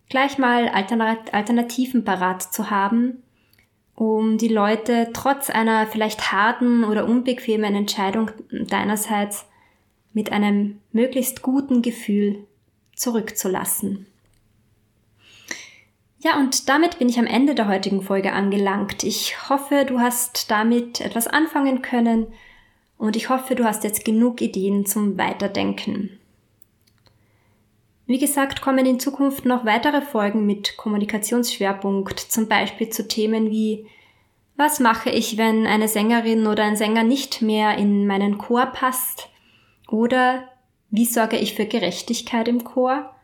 gleich 0.09 0.37
mal 0.37 0.69
Alternativen 0.69 2.05
parat 2.05 2.43
zu 2.43 2.71
haben, 2.71 3.23
um 3.95 4.37
die 4.39 4.49
Leute 4.49 5.11
trotz 5.13 5.49
einer 5.49 5.87
vielleicht 5.87 6.33
harten 6.33 6.83
oder 6.85 7.05
unbequemen 7.05 7.75
Entscheidung 7.75 8.33
deinerseits 8.51 9.47
mit 10.15 10.33
einem 10.33 10.81
möglichst 10.93 11.43
guten 11.43 11.83
Gefühl 11.83 12.47
zurückzulassen. 12.97 14.07
Ja, 16.21 16.39
und 16.39 16.71
damit 16.71 16.99
bin 16.99 17.11
ich 17.11 17.19
am 17.19 17.27
Ende 17.27 17.55
der 17.55 17.69
heutigen 17.69 18.01
Folge 18.01 18.33
angelangt. 18.33 19.05
Ich 19.05 19.51
hoffe, 19.51 19.85
du 19.87 20.01
hast 20.01 20.51
damit 20.51 21.03
etwas 21.03 21.27
anfangen 21.27 21.83
können 21.83 22.29
und 22.97 23.15
ich 23.15 23.29
hoffe, 23.29 23.55
du 23.55 23.65
hast 23.65 23.85
jetzt 23.85 24.07
genug 24.07 24.41
Ideen 24.41 24.87
zum 24.87 25.19
Weiterdenken. 25.19 26.19
Wie 28.07 28.19
gesagt, 28.19 28.63
kommen 28.63 28.87
in 28.87 29.01
Zukunft 29.01 29.45
noch 29.45 29.67
weitere 29.67 30.01
Folgen 30.01 30.47
mit 30.47 30.79
Kommunikationsschwerpunkt, 30.79 32.19
zum 32.19 32.49
Beispiel 32.49 32.89
zu 32.89 33.07
Themen 33.07 33.51
wie 33.51 33.87
was 34.57 34.79
mache 34.79 35.11
ich, 35.11 35.37
wenn 35.37 35.67
eine 35.67 35.89
Sängerin 35.89 36.47
oder 36.47 36.63
ein 36.63 36.77
Sänger 36.77 37.03
nicht 37.03 37.43
mehr 37.43 37.77
in 37.77 38.07
meinen 38.07 38.39
Chor 38.39 38.67
passt? 38.67 39.29
Oder 39.89 40.49
wie 40.91 41.05
sorge 41.05 41.37
ich 41.37 41.55
für 41.55 41.67
Gerechtigkeit 41.67 42.49
im 42.49 42.65
Chor? 42.65 43.15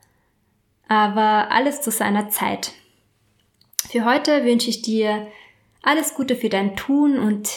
Aber 0.88 1.51
alles 1.51 1.81
zu 1.83 1.90
seiner 1.90 2.29
Zeit. 2.29 2.73
Für 3.88 4.05
heute 4.05 4.44
wünsche 4.44 4.70
ich 4.70 4.83
dir 4.83 5.27
alles 5.83 6.14
Gute 6.14 6.37
für 6.37 6.49
dein 6.49 6.77
Tun 6.77 7.18
und 7.18 7.51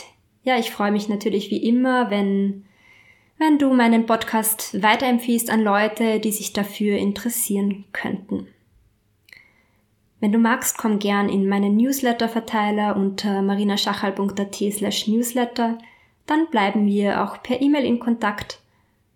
ja, 0.43 0.57
ich 0.57 0.71
freue 0.71 0.91
mich 0.91 1.09
natürlich 1.09 1.49
wie 1.51 1.63
immer, 1.63 2.09
wenn 2.09 2.65
wenn 3.39 3.57
du 3.57 3.73
meinen 3.73 4.05
Podcast 4.05 4.81
weiterempfiehlst 4.81 5.49
an 5.49 5.61
Leute, 5.61 6.19
die 6.19 6.31
sich 6.31 6.53
dafür 6.53 6.97
interessieren 6.97 7.83
könnten. 7.91 8.47
Wenn 10.21 10.31
du 10.31 10.37
magst, 10.37 10.77
komm 10.77 10.99
gern 10.99 11.27
in 11.27 11.49
meinen 11.49 11.75
Newsletter-Verteiler 11.75 12.95
unter 12.95 13.41
marinaschachal.at 13.41 14.55
slash 14.55 15.07
newsletter. 15.07 15.77
Dann 16.25 16.47
bleiben 16.49 16.85
wir 16.85 17.21
auch 17.21 17.43
per 17.43 17.61
E-Mail 17.61 17.83
in 17.83 17.99
Kontakt 17.99 18.62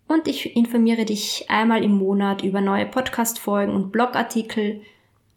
und 0.08 0.26
ich 0.26 0.56
informiere 0.56 1.04
dich 1.04 1.44
einmal 1.48 1.84
im 1.84 1.92
Monat 1.92 2.42
über 2.42 2.60
neue 2.60 2.86
Podcast-Folgen 2.86 3.74
und 3.74 3.92
Blogartikel 3.92 4.80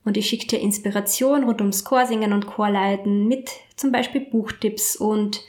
und 0.03 0.17
ich 0.17 0.27
schicke 0.27 0.47
dir 0.47 0.59
Inspiration 0.59 1.43
rund 1.43 1.61
ums 1.61 1.83
Chorsingen 1.83 2.33
und 2.33 2.47
Chorleiten 2.47 3.27
mit 3.27 3.51
zum 3.75 3.91
Beispiel 3.91 4.21
Buchtipps 4.21 4.95
und 4.95 5.41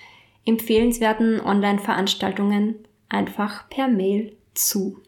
empfehlenswerten 0.44 1.40
Online-Veranstaltungen 1.40 2.74
einfach 3.08 3.68
per 3.70 3.88
Mail 3.88 4.36
zu. 4.54 5.00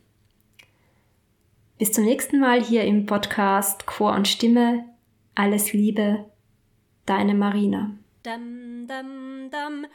Bis 1.78 1.92
zum 1.92 2.04
nächsten 2.04 2.38
Mal 2.38 2.62
hier 2.62 2.84
im 2.84 3.04
Podcast 3.04 3.84
Chor 3.86 4.14
und 4.14 4.28
Stimme. 4.28 4.84
Alles 5.34 5.72
Liebe, 5.72 6.24
deine 7.04 7.34
Marina. 7.34 7.90
Dum, 8.22 8.86
dum, 8.86 9.50
dum. 9.50 9.86